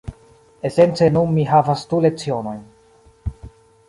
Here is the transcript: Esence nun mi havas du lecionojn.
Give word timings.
Esence 0.69 1.09
nun 1.17 1.35
mi 1.35 1.45
havas 1.51 1.83
du 1.91 1.99
lecionojn. 2.05 3.45